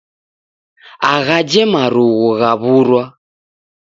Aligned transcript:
Aghaje 1.13 1.61
marughu 1.73 2.27
ghawurwa 2.39 3.03